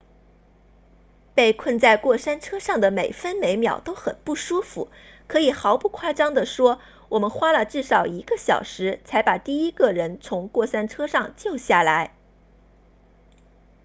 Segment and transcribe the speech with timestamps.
[1.35, 4.89] 被困在过山车上的每分每秒都很不舒服
[5.27, 12.15] 可以毫不夸张地说我们花了至少一个小时才把第一个人从过山车上救下来